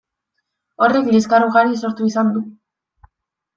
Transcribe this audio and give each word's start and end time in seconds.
Horrek 0.85 1.11
liskar 1.17 1.45
ugari 1.49 1.79
sortu 1.83 2.09
izan 2.11 2.35
du. 2.39 2.45